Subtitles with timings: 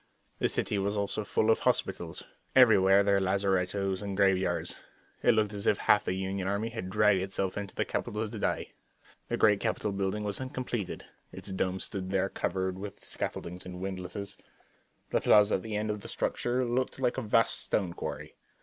[0.39, 2.23] The city was also full of hospitals;
[2.55, 4.77] everywhere there were lazarettos and graveyards.
[5.21, 8.39] It looked as if half the Union army had dragged itself into the capital to
[8.39, 8.71] die.
[9.27, 14.37] The great Capital building was uncompleted; its dome stood there covered with scaffoldings and windlasses.
[15.11, 18.33] The plaza at the east end of the structure looked like a vast stone quarry.